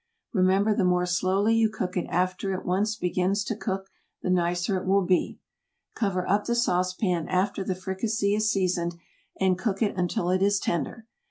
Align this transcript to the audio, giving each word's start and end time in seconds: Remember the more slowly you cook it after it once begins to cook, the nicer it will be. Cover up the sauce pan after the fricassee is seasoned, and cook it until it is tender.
Remember 0.33 0.73
the 0.75 0.83
more 0.83 1.05
slowly 1.05 1.53
you 1.53 1.69
cook 1.69 1.95
it 1.95 2.07
after 2.09 2.51
it 2.55 2.65
once 2.65 2.95
begins 2.95 3.43
to 3.43 3.55
cook, 3.55 3.91
the 4.23 4.31
nicer 4.31 4.75
it 4.81 4.87
will 4.87 5.03
be. 5.03 5.37
Cover 5.93 6.27
up 6.27 6.45
the 6.45 6.55
sauce 6.55 6.95
pan 6.95 7.27
after 7.27 7.63
the 7.63 7.75
fricassee 7.75 8.33
is 8.33 8.49
seasoned, 8.51 8.95
and 9.39 9.59
cook 9.59 9.83
it 9.83 9.95
until 9.95 10.31
it 10.31 10.41
is 10.41 10.59
tender. 10.59 11.05